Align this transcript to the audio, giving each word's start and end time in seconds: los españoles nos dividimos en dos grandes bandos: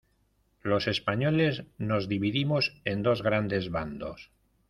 los 0.63 0.87
españoles 0.87 1.65
nos 1.77 2.09
dividimos 2.09 2.81
en 2.85 3.03
dos 3.03 3.21
grandes 3.21 3.69
bandos: 3.69 4.31